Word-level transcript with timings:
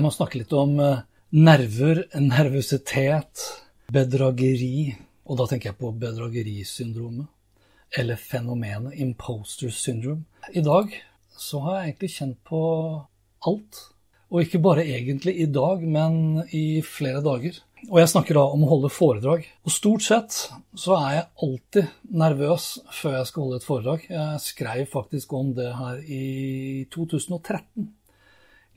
Jeg 0.00 0.06
må 0.06 0.14
snakke 0.14 0.38
litt 0.40 0.52
om 0.56 0.78
eh, 0.80 1.00
nerver, 1.36 1.98
nervøsitet, 2.16 3.42
bedrageri. 3.92 4.94
Og 5.28 5.36
da 5.36 5.44
tenker 5.50 5.68
jeg 5.68 5.76
på 5.76 5.90
bedragerisyndromet. 6.00 7.28
Eller 8.00 8.16
fenomenet 8.16 8.96
imposter 8.96 9.68
syndrome. 9.68 10.24
I 10.56 10.62
dag 10.64 10.96
så 11.36 11.60
har 11.66 11.76
jeg 11.76 11.90
egentlig 11.90 12.10
kjent 12.14 12.40
på 12.48 12.62
alt. 13.52 13.82
Og 14.32 14.40
ikke 14.46 14.62
bare 14.70 14.88
egentlig 14.88 15.36
i 15.44 15.50
dag, 15.52 15.84
men 15.84 16.46
i 16.48 16.80
flere 16.80 17.20
dager. 17.20 17.60
Og 17.90 18.00
jeg 18.00 18.14
snakker 18.14 18.40
da 18.40 18.48
om 18.56 18.64
å 18.64 18.72
holde 18.72 18.94
foredrag. 18.96 19.44
Og 19.68 19.76
stort 19.76 20.08
sett 20.08 20.40
så 20.80 20.96
er 21.02 21.18
jeg 21.18 21.30
alltid 21.44 21.94
nervøs 22.24 22.72
før 23.02 23.20
jeg 23.20 23.28
skal 23.34 23.44
holde 23.50 23.60
et 23.60 23.68
foredrag. 23.68 24.10
Jeg 24.16 24.44
skrev 24.48 24.84
faktisk 24.96 25.36
om 25.36 25.52
det 25.60 25.74
her 25.76 26.00
i 26.08 26.26
2013 26.88 27.90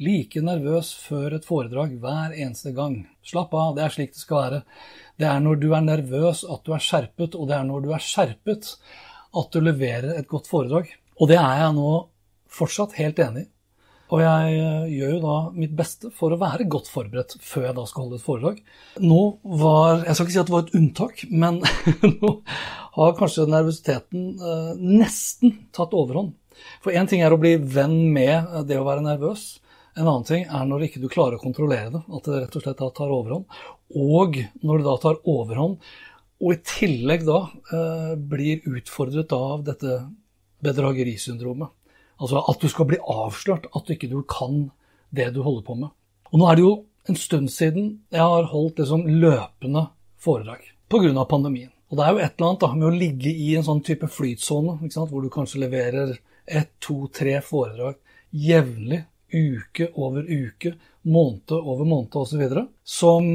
like 0.04 0.44
nervøs 0.44 0.92
før 1.06 1.38
et 1.38 1.48
foredrag 1.48 1.96
hver 2.02 2.36
eneste 2.36 2.74
gang. 2.76 3.00
Slapp 3.26 3.54
av, 3.56 3.74
det 3.78 3.86
er 3.86 3.96
slik 3.96 4.14
det 4.14 4.24
skal 4.24 4.40
være. 4.42 4.62
Det 5.20 5.30
er 5.30 5.42
når 5.44 5.62
du 5.62 5.70
er 5.72 5.86
nervøs 5.86 6.44
at 6.44 6.64
du 6.66 6.76
er 6.76 6.84
skjerpet, 6.84 7.38
og 7.38 7.50
det 7.50 7.58
er 7.58 7.66
når 7.70 7.86
du 7.86 7.94
er 7.96 8.04
skjerpet 8.04 8.76
at 9.34 9.56
du 9.56 9.64
leverer 9.64 10.18
et 10.18 10.30
godt 10.30 10.50
foredrag. 10.52 10.92
Og 11.22 11.30
det 11.32 11.40
er 11.40 11.64
jeg 11.64 11.76
nå 11.78 11.90
fortsatt 12.54 12.98
helt 13.00 13.22
enig 13.24 13.48
i. 13.48 13.50
Og 14.14 14.22
jeg 14.22 14.58
eh, 14.60 14.92
gjør 14.94 15.14
jo 15.16 15.22
da 15.24 15.36
mitt 15.56 15.72
beste 15.78 16.12
for 16.14 16.34
å 16.34 16.38
være 16.42 16.68
godt 16.70 16.90
forberedt 16.92 17.34
før 17.42 17.70
jeg 17.70 17.78
da 17.80 17.86
skal 17.90 18.06
holde 18.06 18.20
et 18.20 18.26
foredrag. 18.26 18.60
Nå 19.02 19.22
var 19.64 20.04
Jeg 20.04 20.14
skal 20.14 20.28
ikke 20.28 20.36
si 20.36 20.42
at 20.44 20.52
det 20.52 20.56
var 20.56 20.68
et 20.68 20.78
unntak, 20.78 21.24
men 21.32 21.60
nå 22.20 22.34
har 23.00 23.16
kanskje 23.18 23.48
nervøsiteten 23.50 24.28
eh, 24.38 24.72
nesten 25.02 25.58
tatt 25.74 25.96
overhånd. 25.98 26.36
For 26.84 26.94
én 26.94 27.10
ting 27.10 27.24
er 27.26 27.34
å 27.34 27.42
bli 27.42 27.56
venn 27.58 28.12
med 28.14 28.54
det 28.70 28.78
å 28.78 28.86
være 28.86 29.02
nervøs. 29.08 29.48
En 29.94 30.08
annen 30.08 30.26
ting 30.26 30.48
er 30.48 30.66
når 30.66 30.88
ikke 30.88 31.02
du 31.04 31.10
klarer 31.12 31.38
å 31.38 31.44
kontrollere 31.44 31.92
det, 31.94 32.02
at 32.02 32.26
det 32.26 32.40
rett 32.42 32.58
og 32.58 32.66
slett 32.66 32.80
da 32.82 32.90
tar 32.96 33.14
overhånd. 33.14 33.46
Og 33.94 34.40
når 34.66 34.82
det 34.82 34.88
da 34.88 34.96
tar 35.04 35.20
overhånd, 35.30 35.78
og 36.44 36.56
i 36.56 36.62
tillegg 36.68 37.26
da 37.28 37.40
eh, 37.76 38.14
blir 38.18 38.66
utfordret 38.68 39.32
av 39.36 39.62
dette 39.68 40.00
bedragerisyndromet. 40.64 41.70
Altså 42.24 42.42
at 42.50 42.64
du 42.64 42.72
skal 42.72 42.90
bli 42.90 43.00
avslørt, 43.00 43.70
at 43.72 43.86
du 43.86 43.94
ikke 43.96 44.12
du 44.12 44.22
kan 44.28 44.66
det 45.14 45.30
du 45.36 45.44
holder 45.46 45.68
på 45.68 45.78
med. 45.78 45.94
Og 46.34 46.42
nå 46.42 46.50
er 46.50 46.58
det 46.58 46.66
jo 46.66 46.74
en 47.10 47.20
stund 47.20 47.52
siden 47.52 47.90
jeg 48.14 48.24
har 48.24 48.50
holdt 48.52 48.82
liksom 48.82 49.06
løpende 49.22 49.88
foredrag 50.24 50.66
pga. 50.90 51.26
pandemien. 51.30 51.72
Og 51.92 51.98
det 51.98 52.06
er 52.06 52.12
jo 52.12 52.22
et 52.24 52.36
eller 52.38 52.48
annet 52.50 52.64
da, 52.64 52.70
med 52.74 52.88
å 52.88 52.98
ligge 52.98 53.30
i 53.30 53.52
en 53.58 53.66
sånn 53.66 53.84
type 53.86 54.08
flytsone, 54.10 54.80
hvor 54.82 55.22
du 55.22 55.30
kanskje 55.30 55.62
leverer 55.62 56.16
ett, 56.46 56.72
to, 56.82 57.08
tre 57.14 57.38
foredrag 57.46 58.00
jevnlig 58.34 59.04
uke 59.34 59.90
over 60.00 60.26
uke, 60.30 60.74
måned 61.04 61.52
over 61.58 61.88
måned 61.88 62.16
osv., 62.16 62.44
som 62.86 63.28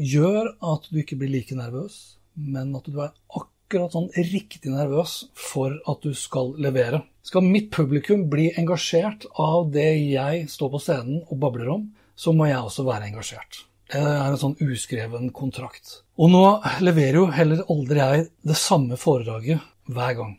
gjør 0.00 0.54
at 0.72 0.88
du 0.90 1.00
ikke 1.02 1.18
blir 1.20 1.32
like 1.34 1.58
nervøs, 1.58 2.18
men 2.34 2.74
at 2.78 2.88
du 2.88 3.00
er 3.02 3.12
akkurat 3.36 3.94
sånn 3.94 4.10
riktig 4.16 4.72
nervøs 4.72 5.16
for 5.36 5.76
at 5.90 6.04
du 6.06 6.14
skal 6.16 6.54
levere. 6.62 7.02
Skal 7.26 7.44
mitt 7.44 7.68
publikum 7.74 8.28
bli 8.32 8.48
engasjert 8.58 9.26
av 9.38 9.68
det 9.74 9.90
jeg 10.10 10.46
står 10.50 10.72
på 10.72 10.82
scenen 10.82 11.24
og 11.28 11.42
babler 11.42 11.74
om, 11.76 11.90
så 12.16 12.32
må 12.36 12.48
jeg 12.48 12.60
også 12.60 12.86
være 12.88 13.10
engasjert. 13.10 13.64
Det 13.90 13.98
er 13.98 14.28
en 14.28 14.38
sånn 14.38 14.58
uskreven 14.62 15.32
kontrakt. 15.34 16.00
Og 16.20 16.30
nå 16.30 16.44
leverer 16.84 17.18
jo 17.18 17.30
heller 17.34 17.64
aldri 17.72 17.98
jeg 17.98 18.28
det 18.46 18.56
samme 18.58 18.98
foredraget 19.00 19.64
hver 19.90 20.14
gang. 20.18 20.36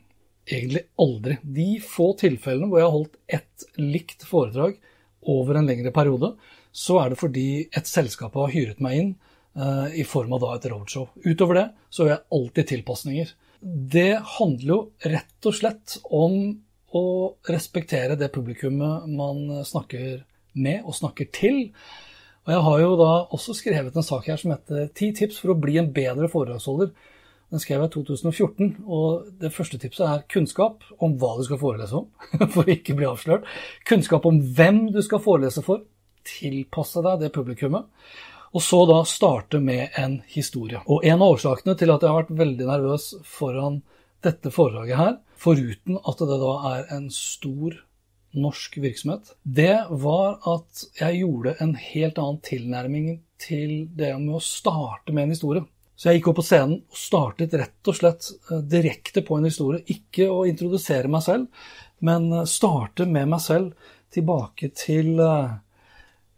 Egentlig 0.48 0.86
aldri. 1.04 1.36
De 1.42 1.66
få 1.84 2.12
tilfellene 2.18 2.70
hvor 2.70 2.80
jeg 2.80 2.88
har 2.88 2.96
holdt 2.96 3.18
ett 3.38 3.66
likt 3.78 4.24
foredrag 4.26 4.78
over 5.30 5.58
en 5.58 5.68
lengre 5.68 5.92
periode, 5.94 6.34
så 6.72 6.98
er 7.02 7.12
det 7.12 7.20
fordi 7.20 7.46
et 7.68 7.88
selskap 7.88 8.34
har 8.38 8.52
hyret 8.54 8.80
meg 8.82 8.98
inn 8.98 9.14
uh, 9.58 9.88
i 9.92 10.04
form 10.08 10.34
av 10.36 10.42
da 10.44 10.52
et 10.56 10.68
roadshow. 10.72 11.10
Utover 11.24 11.60
det 11.60 11.66
så 11.92 12.06
gjør 12.06 12.14
jeg 12.14 12.26
alltid 12.38 12.70
tilpasninger. 12.72 13.32
Det 13.96 14.12
handler 14.38 14.72
jo 14.72 14.78
rett 15.12 15.48
og 15.48 15.56
slett 15.58 15.98
om 16.10 16.38
å 16.92 17.04
respektere 17.48 18.18
det 18.20 18.32
publikummet 18.34 19.08
man 19.08 19.62
snakker 19.64 20.24
med 20.58 20.82
og 20.84 20.96
snakker 20.96 21.30
til. 21.32 21.68
Og 22.42 22.52
jeg 22.52 22.64
har 22.66 22.82
jo 22.82 22.92
da 22.98 23.12
også 23.32 23.54
skrevet 23.56 23.96
en 23.96 24.06
sak 24.06 24.26
her 24.28 24.40
som 24.40 24.52
heter 24.52 24.90
'Ti 24.90 25.12
tips 25.12 25.38
for 25.38 25.54
å 25.54 25.60
bli 25.60 25.78
en 25.78 25.92
bedre 25.92 26.28
foredragsholder'. 26.28 26.90
Den 27.52 27.60
skrev 27.60 27.82
jeg 27.82 27.90
i 27.90 27.92
2014, 27.92 28.68
og 28.88 29.26
det 29.42 29.52
første 29.52 29.76
tipset 29.76 30.06
er 30.08 30.26
kunnskap 30.32 30.86
om 31.04 31.18
hva 31.20 31.34
du 31.36 31.42
skal 31.44 31.60
forelese 31.60 31.98
om, 31.98 32.06
for 32.54 32.64
å 32.64 32.72
ikke 32.72 32.96
bli 32.96 33.08
avslørt. 33.08 33.44
Kunnskap 33.88 34.24
om 34.28 34.38
hvem 34.56 34.86
du 34.94 35.02
skal 35.04 35.20
forelese 35.20 35.64
for. 35.66 35.82
Tilpasse 36.24 37.02
deg 37.04 37.20
det 37.20 37.32
publikummet. 37.34 37.90
Og 38.52 38.64
så 38.64 38.82
da 38.88 39.02
starte 39.08 39.60
med 39.60 39.92
en 40.00 40.18
historie. 40.32 40.80
Og 40.88 41.04
en 41.08 41.20
av 41.20 41.36
årsakene 41.36 41.76
til 41.76 41.92
at 41.92 42.04
jeg 42.04 42.12
har 42.12 42.22
vært 42.22 42.40
veldig 42.40 42.68
nervøs 42.68 43.06
foran 43.28 43.80
dette 44.24 44.52
foredraget 44.54 45.00
her, 45.00 45.14
foruten 45.36 45.98
at 45.98 46.20
det 46.24 46.38
da 46.40 46.52
er 46.72 46.84
en 46.96 47.08
stor 47.12 47.76
norsk 48.32 48.78
virksomhet, 48.80 49.34
det 49.42 49.76
var 50.00 50.38
at 50.48 50.84
jeg 50.96 51.20
gjorde 51.20 51.56
en 51.60 51.74
helt 51.76 52.20
annen 52.20 52.40
tilnærming 52.44 53.08
til 53.42 53.74
det 53.92 54.14
med 54.20 54.38
å 54.38 54.44
starte 54.44 55.12
med 55.12 55.26
en 55.26 55.34
historie. 55.36 55.64
Så 55.96 56.08
jeg 56.08 56.18
gikk 56.18 56.30
opp 56.32 56.38
på 56.40 56.46
scenen 56.46 56.78
og 56.80 56.98
startet 56.98 57.54
rett 57.58 57.90
og 57.90 57.96
slett 57.96 58.28
eh, 58.50 58.62
direkte 58.66 59.22
på 59.26 59.38
en 59.38 59.48
historie. 59.48 59.82
Ikke 59.92 60.28
å 60.32 60.44
introdusere 60.48 61.10
meg 61.12 61.24
selv, 61.26 61.66
men 62.02 62.30
eh, 62.32 62.48
starte 62.48 63.06
med 63.08 63.30
meg 63.34 63.42
selv 63.44 63.92
tilbake 64.12 64.72
til, 64.76 65.14
eh, 65.22 65.52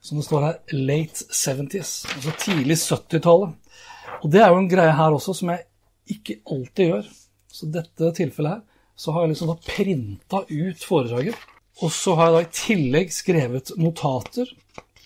som 0.04 0.20
det 0.20 0.26
står 0.26 0.46
her, 0.48 0.58
late 0.76 1.28
70s. 1.30 1.94
Altså 2.16 2.34
tidlig 2.42 2.78
70-tallet. 2.82 3.54
Og 4.24 4.30
det 4.32 4.42
er 4.42 4.52
jo 4.52 4.60
en 4.60 4.70
greie 4.70 4.94
her 4.96 5.16
også 5.16 5.34
som 5.38 5.52
jeg 5.54 5.66
ikke 6.14 6.40
alltid 6.52 6.90
gjør. 6.92 7.10
Så 7.54 7.70
dette 7.70 8.12
tilfellet 8.18 8.56
her, 8.56 8.62
så 8.98 9.14
har 9.14 9.24
jeg 9.24 9.34
liksom 9.34 9.50
da 9.50 9.56
printa 9.64 10.42
ut 10.50 10.86
foredraget. 10.86 11.38
Og 11.82 11.90
så 11.92 12.14
har 12.18 12.30
jeg 12.30 12.34
da 12.34 12.42
i 12.44 12.54
tillegg 12.58 13.14
skrevet 13.14 13.72
notater, 13.80 14.50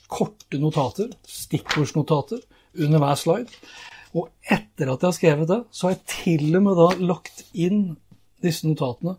korte 0.09 0.61
notater, 0.61 1.13
stikkordsnotater, 1.29 2.43
under 2.79 3.01
hver 3.03 3.19
slide. 3.19 3.63
Og 4.17 4.31
etter 4.43 4.89
at 4.89 5.03
jeg 5.03 5.09
har 5.09 5.17
skrevet 5.17 5.51
det, 5.51 5.59
så 5.71 5.89
har 5.89 5.97
jeg 5.97 6.05
til 6.15 6.59
og 6.59 6.65
med 6.65 6.79
da 6.79 6.89
lagt 7.11 7.45
inn 7.53 7.83
disse 8.45 8.69
notatene 8.69 9.17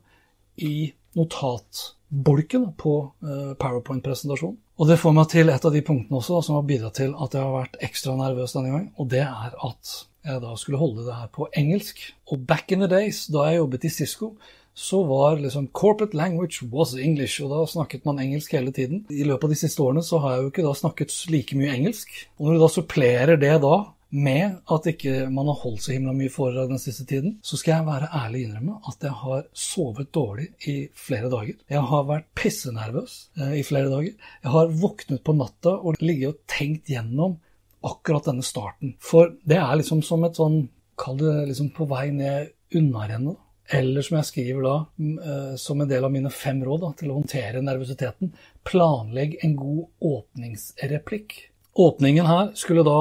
i 0.65 0.89
notatbolken 1.17 2.71
på 2.79 2.95
eh, 3.23 3.53
PowerPoint-presentasjonen. 3.59 4.59
Og 4.79 4.87
det 4.87 4.99
får 5.01 5.15
meg 5.15 5.27
til 5.31 5.51
et 5.51 5.65
av 5.65 5.75
de 5.75 5.81
punktene 5.83 6.21
også 6.21 6.39
som 6.45 6.55
har 6.55 6.67
bidratt 6.67 7.01
til 7.01 7.11
at 7.11 7.35
jeg 7.35 7.43
har 7.43 7.55
vært 7.55 7.81
ekstra 7.83 8.15
nervøs 8.15 8.55
denne 8.55 8.71
gangen, 8.71 8.93
og 8.95 9.09
det 9.11 9.25
er 9.25 9.57
at 9.67 9.97
jeg 10.29 10.43
da 10.43 10.53
skulle 10.59 10.79
holde 10.79 11.03
det 11.07 11.15
her 11.15 11.27
på 11.35 11.49
engelsk. 11.57 11.99
Og 12.31 12.45
back 12.47 12.71
in 12.71 12.83
the 12.83 12.89
days, 12.91 13.25
da 13.31 13.49
jeg 13.49 13.59
jobbet 13.59 13.87
i 13.87 13.91
Cisco, 13.91 14.33
så 14.79 15.01
var 15.03 15.39
liksom 15.41 15.67
corporate 15.75 16.15
language 16.15 16.63
was 16.71 16.93
English, 16.95 17.41
og 17.43 17.51
da 17.51 17.65
snakket 17.67 18.05
man 18.07 18.21
engelsk 18.23 18.53
hele 18.55 18.71
tiden. 18.71 19.03
I 19.11 19.25
løpet 19.27 19.49
av 19.49 19.53
de 19.55 19.59
siste 19.59 19.83
årene 19.83 20.03
så 20.05 20.21
har 20.23 20.35
jeg 20.35 20.45
jo 20.45 20.51
ikke 20.53 20.67
da 20.67 20.75
snakket 20.77 21.15
like 21.33 21.57
mye 21.59 21.73
engelsk. 21.75 22.13
Og 22.37 22.47
når 22.47 22.55
du 22.55 22.63
da 22.63 22.69
supplerer 22.71 23.41
det 23.41 23.55
da 23.65 23.75
med 24.09 24.55
at 24.73 24.87
ikke 24.89 25.27
man 25.29 25.49
har 25.51 25.59
holdt 25.61 25.83
så 25.85 25.93
himla 25.93 26.13
mye 26.17 26.31
foredrag 26.33 26.71
den 26.71 26.81
siste 26.81 27.05
tiden, 27.09 27.35
så 27.45 27.59
skal 27.59 27.75
jeg 27.75 27.87
være 27.89 28.09
ærlig 28.19 28.45
innrømme 28.47 28.79
at 28.89 29.05
jeg 29.05 29.17
har 29.21 29.43
sovet 29.53 30.09
dårlig 30.15 30.47
i 30.69 30.77
flere 30.97 31.29
dager. 31.29 31.59
Jeg 31.69 31.83
har 31.91 32.07
vært 32.09 32.29
pissenervøs 32.37 33.19
eh, 33.37 33.59
i 33.59 33.65
flere 33.67 33.91
dager. 33.91 34.15
Jeg 34.43 34.55
har 34.55 34.73
våknet 34.81 35.23
på 35.25 35.37
natta 35.37 35.75
og 35.77 36.01
ligget 36.01 36.33
og 36.33 36.41
tenkt 36.49 36.89
gjennom 36.89 37.37
akkurat 37.85 38.31
denne 38.31 38.45
starten. 38.45 38.95
For 38.99 39.35
det 39.47 39.59
er 39.61 39.77
liksom 39.79 40.03
som 40.05 40.25
et 40.27 40.39
sånn 40.39 40.65
Kall 40.99 41.15
det 41.15 41.45
liksom 41.47 41.69
på 41.71 41.85
vei 41.87 42.09
ned 42.11 42.49
unnarennet. 42.75 43.37
Eller 43.71 44.03
som 44.03 44.17
jeg 44.17 44.27
skriver 44.27 44.65
da, 44.65 44.73
eh, 44.99 45.53
som 45.55 45.79
en 45.79 45.87
del 45.87 46.03
av 46.03 46.11
mine 46.11 46.31
fem 46.33 46.59
råd 46.65 46.81
da, 46.83 46.89
til 46.99 47.13
å 47.13 47.19
håndtere 47.21 47.61
nervøsiteten, 47.63 48.33
planlegg 48.67 49.37
en 49.45 49.53
god 49.55 49.85
åpningsreplikk. 50.09 51.37
Åpningen 51.79 52.27
her 52.27 52.49
skulle 52.59 52.83
da 52.83 52.97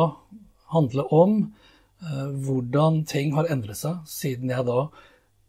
handle 0.73 1.05
om 1.15 1.39
uh, 2.03 2.29
hvordan 2.45 3.03
ting 3.09 3.35
har 3.37 3.51
endret 3.53 3.81
seg 3.81 4.03
siden 4.09 4.53
jeg 4.53 4.67
da 4.69 4.89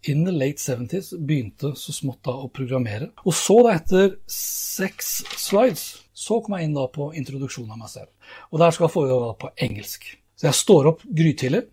in 0.07 0.23
the 0.23 0.31
late 0.31 0.61
70s 0.63 1.11
begynte 1.17 1.73
så 1.75 1.93
smått 1.95 2.21
da 2.23 2.35
å 2.39 2.47
programmere. 2.55 3.09
Og 3.27 3.35
så, 3.35 3.57
da 3.65 3.73
etter 3.75 4.13
seks 4.31 5.19
slides, 5.35 5.89
så 6.15 6.39
kom 6.43 6.55
jeg 6.55 6.69
inn 6.69 6.77
da 6.77 6.85
på 6.91 7.09
introduksjonen 7.19 7.73
av 7.75 7.81
meg 7.81 7.91
selv. 7.91 8.31
Og 8.53 8.63
der 8.63 8.75
skal 8.75 8.91
foregå 8.93 9.19
da 9.25 9.33
på 9.39 9.51
engelsk. 9.67 10.07
Så 10.39 10.47
jeg 10.47 10.59
står 10.61 10.93
opp 10.93 11.03
grytidlig 11.03 11.65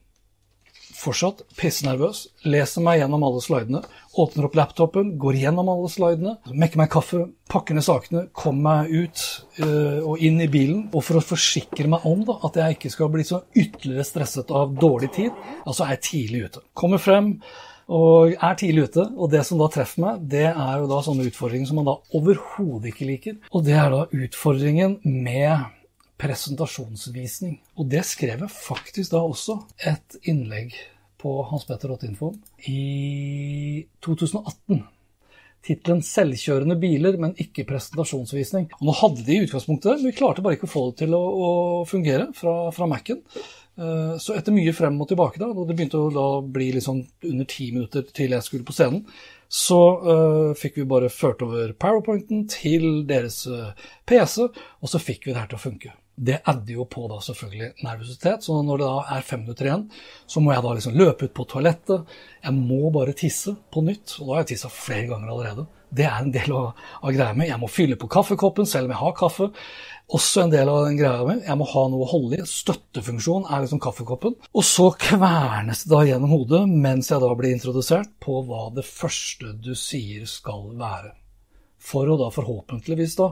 fortsatt 0.96 1.44
pissnervøs, 1.58 2.22
leser 2.48 2.84
meg 2.84 3.00
gjennom 3.00 3.24
alle 3.26 3.42
slidene, 3.44 3.82
åpner 4.16 4.48
opp 4.48 4.56
laptopen, 4.56 5.12
går 5.20 5.38
gjennom 5.42 5.68
alle 5.72 5.90
slidene, 5.92 6.34
mekker 6.48 6.80
meg 6.80 6.90
kaffe, 6.92 7.22
pakker 7.52 7.76
ned 7.76 7.86
sakene, 7.86 8.24
kommer 8.36 8.86
meg 8.86 8.94
ut 9.04 9.24
øh, 9.62 10.00
og 10.12 10.24
inn 10.24 10.40
i 10.42 10.50
bilen. 10.50 10.86
Og 10.92 11.04
for 11.04 11.20
å 11.20 11.24
forsikre 11.24 11.88
meg 11.92 12.06
om 12.08 12.24
da, 12.26 12.38
at 12.48 12.60
jeg 12.62 12.78
ikke 12.78 12.92
skal 12.96 13.12
bli 13.12 13.26
så 13.28 13.44
ytterligere 13.52 14.08
stresset 14.08 14.52
av 14.56 14.76
dårlig 14.80 15.12
tid, 15.16 15.46
altså 15.64 15.86
er 15.86 15.96
jeg 15.96 16.04
tidlig 16.10 16.44
ute. 16.48 16.66
Kommer 16.76 17.02
frem 17.02 17.34
og 17.86 18.32
er 18.34 18.56
tidlig 18.58 18.88
ute, 18.88 19.04
og 19.14 19.30
det 19.30 19.44
som 19.46 19.60
da 19.60 19.68
treffer 19.70 20.02
meg, 20.02 20.24
det 20.32 20.48
er 20.48 20.80
jo 20.80 20.88
da 20.90 20.98
sånne 21.06 21.28
utfordringer 21.28 21.70
som 21.70 21.78
man 21.78 21.86
da 21.86 22.00
overhodet 22.18 22.90
ikke 22.90 23.06
liker. 23.06 23.36
Og 23.54 23.62
det 23.66 23.76
er 23.78 23.92
da 23.94 24.06
utfordringen 24.10 24.98
med 25.04 25.75
presentasjonsvisning. 26.20 27.58
Og 27.76 27.88
det 27.92 28.04
skrev 28.08 28.44
jeg 28.44 28.52
faktisk 28.52 29.14
da 29.14 29.22
også 29.24 29.60
et 29.88 30.18
innlegg 30.28 30.76
på 31.20 31.38
hanspetter.info 31.50 32.32
i 32.70 33.86
2018. 34.04 34.84
Tittelen 35.66 36.02
'Selvkjørende 36.04 36.76
biler, 36.78 37.16
men 37.18 37.34
ikke 37.42 37.66
presentasjonsvisning'. 37.66 38.68
Og 38.78 38.82
nå 38.86 38.94
hadde 39.00 39.24
de 39.26 39.36
i 39.36 39.44
utgangspunktet, 39.46 40.04
vi 40.04 40.14
klarte 40.14 40.44
bare 40.44 40.58
ikke 40.58 40.68
å 40.68 40.74
få 40.74 40.82
det 40.90 40.98
til 41.02 41.16
å, 41.16 41.22
å 41.22 41.48
fungere 41.88 42.28
fra, 42.36 42.70
fra 42.74 42.86
Mac-en. 42.86 43.22
Eh, 43.76 44.14
så 44.22 44.36
etter 44.38 44.54
mye 44.54 44.72
frem 44.76 45.00
og 45.02 45.10
tilbake, 45.10 45.40
da, 45.42 45.50
og 45.50 45.66
det 45.66 45.74
begynte 45.76 45.98
å 45.98 46.12
da 46.14 46.28
bli 46.40 46.70
liksom 46.78 47.02
under 47.32 47.50
ti 47.50 47.72
minutter 47.74 48.06
til 48.14 48.36
jeg 48.36 48.46
skulle 48.46 48.68
på 48.68 48.76
scenen, 48.76 49.02
så 49.48 49.80
uh, 50.02 50.54
fikk 50.58 50.80
vi 50.80 50.88
bare 50.90 51.10
ført 51.12 51.44
over 51.46 51.70
powerpointen 51.78 52.48
til 52.50 53.04
deres 53.06 53.44
uh, 53.46 53.76
PC, 54.02 54.48
og 54.82 54.90
så 54.90 54.98
fikk 54.98 55.28
vi 55.28 55.34
det 55.36 55.38
her 55.38 55.52
til 55.52 55.60
å 55.60 55.62
funke 55.62 55.92
det 56.16 56.40
adder 56.48 56.78
jo 56.78 56.86
på 56.88 57.04
da 57.10 57.18
selvfølgelig 57.20 57.84
nervøsitet. 57.84 58.44
Så 58.44 58.56
når 58.64 58.80
det 58.80 58.88
da 58.88 59.16
er 59.16 59.24
fem 59.26 59.42
minutter 59.44 59.68
igjen, 59.68 59.88
så 60.26 60.40
må 60.40 60.54
jeg 60.54 60.64
da 60.64 60.76
liksom 60.76 60.96
løpe 60.96 61.28
ut 61.28 61.34
på 61.36 61.44
toalettet. 61.52 62.14
Jeg 62.42 62.56
må 62.56 62.90
bare 62.94 63.16
tisse 63.16 63.52
på 63.72 63.84
nytt, 63.84 64.16
og 64.20 64.28
da 64.28 64.36
har 64.36 64.44
jeg 64.44 64.54
tissa 64.54 64.70
flere 64.72 65.10
ganger 65.10 65.32
allerede. 65.32 65.66
Det 65.96 66.06
er 66.08 66.16
en 66.18 66.32
del 66.34 66.54
av, 66.56 66.72
av 67.02 67.12
greia 67.14 67.36
mi. 67.36 67.46
Jeg 67.50 67.60
må 67.62 67.68
fylle 67.70 67.98
på 68.00 68.08
kaffekoppen 68.10 68.66
selv 68.68 68.88
om 68.88 68.94
jeg 68.94 69.02
har 69.02 69.12
kaffe. 69.18 69.50
Også 70.16 70.42
en 70.42 70.52
del 70.52 70.70
av 70.70 70.86
den 70.86 70.96
greia 70.98 71.26
mi. 71.28 71.36
Jeg 71.44 71.58
må 71.60 71.68
ha 71.70 71.84
noe 71.92 72.06
å 72.06 72.10
holde 72.10 72.40
i. 72.40 72.46
Støttefunksjon 72.48 73.46
er 73.50 73.62
liksom 73.62 73.82
kaffekoppen. 73.82 74.38
Og 74.56 74.66
så 74.66 74.88
kvernes 74.98 75.84
det 75.84 75.92
da 75.92 76.00
gjennom 76.08 76.32
hodet 76.32 76.62
mens 76.70 77.12
jeg 77.12 77.22
da 77.22 77.30
blir 77.38 77.54
introdusert 77.54 78.16
på 78.24 78.40
hva 78.48 78.70
det 78.74 78.86
første 78.88 79.52
du 79.62 79.74
sier 79.78 80.26
skal 80.30 80.72
være. 80.80 81.12
For 81.76 82.08
å 82.08 82.18
da 82.18 82.32
forhåpentligvis 82.34 83.14
da 83.20 83.30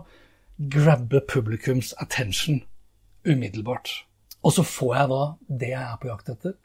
grabbe 0.70 1.24
publikums 1.26 1.90
attention 1.98 2.62
umiddelbart. 3.26 4.04
Og 4.44 4.52
så 4.52 4.64
får 4.66 4.94
jeg 4.96 5.10
da 5.12 5.22
det 5.62 5.72
jeg 5.72 5.82
er 5.82 6.00
på 6.00 6.10
jakt 6.10 6.30
etter. 6.34 6.56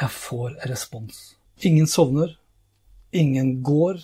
Jeg 0.00 0.14
får 0.14 0.56
respons. 0.70 1.20
Ingen 1.66 1.88
sovner, 1.90 2.36
ingen 3.12 3.58
går. 3.66 4.00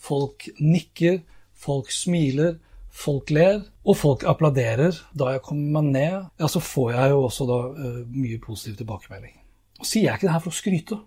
Folk 0.00 0.48
nikker, 0.62 1.20
folk 1.54 1.90
smiler, 1.92 2.56
folk 2.96 3.30
ler, 3.34 3.60
og 3.84 3.98
folk 4.00 4.24
applauderer. 4.28 4.96
Da 5.12 5.34
jeg 5.34 5.44
kommer 5.46 5.80
meg 5.80 5.92
ned, 5.92 6.30
ja, 6.40 6.48
så 6.48 6.62
får 6.62 6.94
jeg 6.94 7.12
jo 7.12 7.24
også 7.26 7.48
da 7.50 7.58
uh, 7.74 8.00
mye 8.14 8.40
positiv 8.42 8.78
tilbakemelding. 8.80 9.36
Og 9.80 9.88
sier 9.88 10.08
jeg 10.08 10.18
ikke 10.18 10.28
det 10.28 10.36
her 10.36 10.44
for 10.44 10.54
å 10.54 10.60
skryte. 10.60 11.00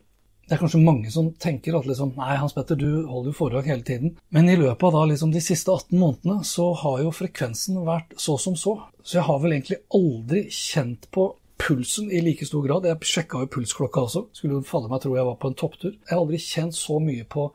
Det 0.50 0.56
er 0.56 0.64
kanskje 0.64 0.80
mange 0.82 1.12
som 1.14 1.28
tenker 1.38 1.76
at 1.78 1.86
liksom, 1.86 2.16
nei, 2.18 2.34
Hans 2.42 2.56
Petter, 2.58 2.74
du 2.74 3.06
holder 3.06 3.30
jo 3.30 3.38
foredrag 3.38 3.68
hele 3.70 3.86
tiden. 3.86 4.16
Men 4.34 4.50
i 4.50 4.58
løpet 4.58 4.82
av 4.88 4.96
da, 4.96 5.04
liksom, 5.12 5.30
de 5.30 5.38
siste 5.46 5.70
18 5.70 5.94
månedene 5.94 6.42
så 6.48 6.72
har 6.82 7.04
jo 7.04 7.12
frekvensen 7.14 7.78
vært 7.86 8.16
så 8.18 8.34
som 8.42 8.56
så. 8.58 8.74
Så 9.06 9.20
jeg 9.20 9.28
har 9.28 9.38
vel 9.44 9.54
egentlig 9.54 9.78
aldri 9.94 10.50
kjent 10.50 11.06
på 11.14 11.38
pulsen 11.62 12.10
i 12.10 12.24
like 12.26 12.42
stor 12.50 12.66
grad. 12.66 12.82
Jeg 12.90 12.98
sjekka 13.12 13.44
jo 13.44 13.52
pulsklokka 13.54 14.02
også. 14.08 14.22
Skulle 14.34 14.58
jo 14.58 14.66
falle 14.66 14.90
meg 14.90 15.02
tro 15.04 15.14
jeg 15.14 15.28
var 15.28 15.38
på 15.38 15.48
en 15.52 15.60
topptur. 15.60 15.94
Jeg 15.94 16.16
har 16.16 16.24
aldri 16.24 16.40
kjent 16.42 16.76
så 16.78 17.00
mye 17.04 17.26
på 17.30 17.52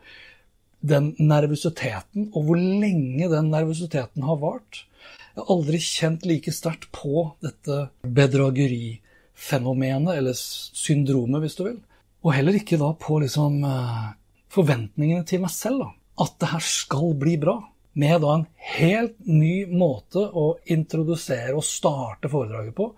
den 0.85 1.15
nervøsiteten, 1.19 2.29
og 2.31 2.43
hvor 2.47 2.57
lenge 2.61 3.29
den 3.31 3.49
nervøsiteten 3.51 4.23
har 4.23 4.37
vart. 4.39 4.85
Jeg 5.33 5.41
har 5.41 5.49
aldri 5.57 5.79
kjent 5.83 6.25
like 6.29 6.51
sterkt 6.53 6.91
på 6.95 7.35
dette 7.43 7.89
bedragerifenomenet, 8.05 10.15
eller 10.15 10.33
syndromet, 10.37 11.41
hvis 11.43 11.57
du 11.59 11.63
vil. 11.65 11.79
Og 12.25 12.33
heller 12.33 12.57
ikke 12.57 12.79
da 12.81 12.89
på 12.97 13.19
liksom 13.21 13.59
eh, 13.69 14.07
forventningene 14.53 15.25
til 15.29 15.43
meg 15.43 15.53
selv. 15.53 15.85
da. 15.85 15.91
At 16.25 16.39
det 16.41 16.51
her 16.53 16.65
skal 16.65 17.13
bli 17.21 17.37
bra. 17.41 17.59
Med 17.95 18.25
da 18.25 18.33
en 18.35 18.47
helt 18.75 19.15
ny 19.23 19.69
måte 19.71 20.19
å 20.19 20.57
introdusere 20.73 21.53
og 21.55 21.63
starte 21.63 22.31
foredraget 22.31 22.75
på. 22.75 22.89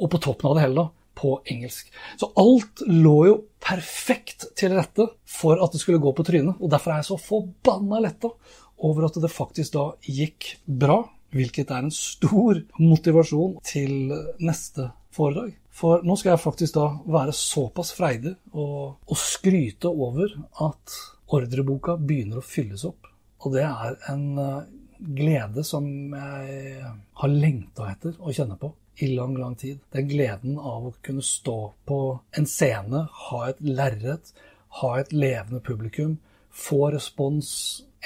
Og 0.00 0.10
på 0.10 0.22
toppen 0.22 0.50
av 0.50 0.56
det 0.56 0.64
hele 0.64 0.80
da, 0.80 0.86
på 1.20 1.36
engelsk. 1.52 1.92
Så 2.18 2.32
alt 2.40 2.82
lå 2.88 3.14
jo 3.28 3.36
perfekt 3.62 4.48
til 4.58 4.74
rette 4.74 5.06
for 5.28 5.60
at 5.60 5.76
det 5.76 5.82
skulle 5.82 6.02
gå 6.02 6.14
på 6.16 6.26
trynet. 6.26 6.58
Og 6.58 6.72
derfor 6.72 6.94
er 6.94 7.02
jeg 7.02 7.10
så 7.12 7.20
forbanna 7.20 8.00
letta 8.02 8.32
over 8.80 9.06
at 9.06 9.20
det 9.22 9.30
faktisk 9.30 9.76
da 9.76 9.86
gikk 10.08 10.54
bra. 10.64 11.02
Hvilket 11.30 11.70
er 11.70 11.86
en 11.86 11.94
stor 11.94 12.58
motivasjon 12.80 13.58
til 13.66 14.10
neste 14.42 14.90
foredrag. 15.14 15.54
For 15.70 16.02
nå 16.04 16.16
skal 16.18 16.34
jeg 16.34 16.42
faktisk 16.42 16.76
da 16.76 16.88
være 17.06 17.34
såpass 17.36 17.94
freidig 17.96 18.34
og, 18.52 18.98
og 19.06 19.18
skryte 19.18 19.90
over 19.90 20.34
at 20.66 20.98
ordreboka 21.30 21.94
begynner 21.96 22.40
å 22.40 22.46
fylles 22.46 22.84
opp. 22.88 23.06
Og 23.40 23.54
det 23.54 23.64
er 23.64 23.96
en 24.10 24.26
uh, 24.36 24.66
glede 25.00 25.64
som 25.64 25.86
jeg 26.12 26.84
har 27.22 27.32
lengta 27.32 27.88
etter 27.94 28.18
å 28.18 28.34
kjenne 28.34 28.58
på 28.60 28.72
i 29.00 29.12
lang, 29.14 29.36
lang 29.38 29.54
tid. 29.56 29.78
Den 29.94 30.10
gleden 30.10 30.58
av 30.58 30.90
å 30.90 30.94
kunne 31.04 31.24
stå 31.24 31.58
på 31.88 32.00
en 32.36 32.48
scene, 32.50 33.06
ha 33.30 33.40
et 33.48 33.62
lerret, 33.64 34.34
ha 34.82 34.90
et 35.00 35.14
levende 35.14 35.62
publikum, 35.64 36.18
få 36.50 36.90
respons, 36.92 37.50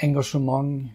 engasjement 0.05 0.87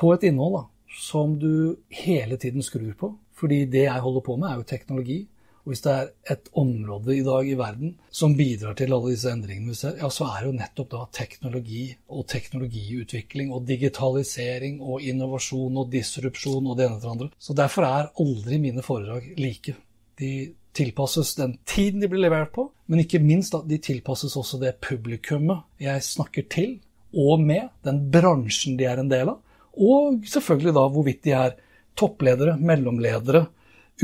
på 0.00 0.14
et 0.14 0.26
innhold 0.30 0.56
da, 0.56 0.64
som 0.90 1.38
du 1.38 1.76
hele 1.88 2.36
tiden 2.36 2.62
skrur 2.62 2.94
på. 2.98 3.12
Fordi 3.40 3.64
det 3.72 3.86
jeg 3.86 4.04
holder 4.04 4.24
på 4.24 4.36
med, 4.36 4.50
er 4.50 4.60
jo 4.60 4.68
teknologi. 4.68 5.20
Og 5.60 5.72
hvis 5.72 5.82
det 5.84 5.92
er 5.92 6.08
et 6.32 6.48
område 6.56 7.14
i 7.16 7.24
dag 7.24 7.48
i 7.48 7.56
verden 7.58 7.92
som 8.16 8.32
bidrar 8.36 8.76
til 8.76 8.94
alle 8.96 9.12
disse 9.12 9.32
endringene 9.32 9.74
vi 9.74 9.76
ser, 9.76 9.98
ja, 10.00 10.08
så 10.12 10.26
er 10.30 10.40
det 10.40 10.48
jo 10.48 10.56
nettopp 10.56 10.88
da 10.94 11.02
teknologi 11.14 11.82
og 12.08 12.24
teknologiutvikling 12.32 13.52
og 13.52 13.66
digitalisering 13.68 14.80
og 14.80 15.04
innovasjon 15.04 15.82
og 15.82 15.92
disrupsjon 15.92 16.64
og 16.64 16.78
det 16.78 16.86
ene 16.88 16.96
til 16.96 17.06
det 17.06 17.12
andre. 17.12 17.30
Så 17.38 17.56
derfor 17.56 17.88
er 17.88 18.10
aldri 18.24 18.60
mine 18.62 18.84
foredrag 18.84 19.34
like. 19.40 19.76
De 20.20 20.32
tilpasses 20.76 21.34
den 21.36 21.58
tiden 21.68 22.00
de 22.00 22.08
blir 22.08 22.24
levert 22.24 22.54
på, 22.56 22.70
men 22.88 23.04
ikke 23.04 23.20
minst 23.22 23.52
da, 23.52 23.60
de 23.66 23.80
tilpasses 23.82 24.36
også 24.40 24.60
det 24.62 24.78
publikummet 24.80 25.66
jeg 25.82 26.04
snakker 26.06 26.48
til 26.48 26.78
og 27.10 27.42
med, 27.42 27.68
den 27.84 28.04
bransjen 28.12 28.76
de 28.78 28.86
er 28.86 29.00
en 29.02 29.10
del 29.10 29.32
av, 29.32 29.40
og 29.80 30.20
selvfølgelig 30.28 30.74
da 30.76 30.86
hvorvidt 30.92 31.24
de 31.24 31.32
er 31.36 31.50
toppledere, 31.96 32.56
mellomledere, 32.58 33.46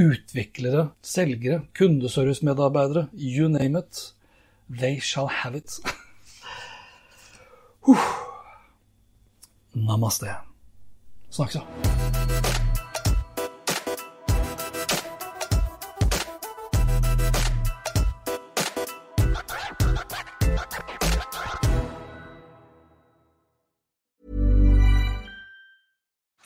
utviklere, 0.01 0.91
selgere, 1.03 1.63
kundeservicemedarbeidere, 1.79 3.07
you 3.13 3.49
name 3.49 3.79
it. 3.79 4.13
They 4.71 5.01
shall 5.01 5.29
have 5.29 5.57
it. 5.57 5.79
Namaste. 9.89 10.27
Snakkes, 11.31 11.61
da. 11.61 12.36